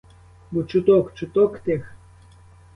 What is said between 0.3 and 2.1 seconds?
Бо чуток, чуток тих!